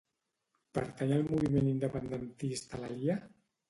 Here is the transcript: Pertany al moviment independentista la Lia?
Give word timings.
Pertany 0.77 1.13
al 1.19 1.23
moviment 1.29 1.71
independentista 1.77 2.85
la 2.85 2.95
Lia? 2.99 3.25